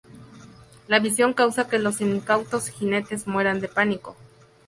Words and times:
La 0.87 0.97
visión 0.97 1.33
causa 1.35 1.67
que 1.69 1.77
los 1.77 2.01
incautos 2.01 2.69
jinetes 2.69 3.27
mueran 3.27 3.61
de 3.61 3.67
pánico. 3.67 4.15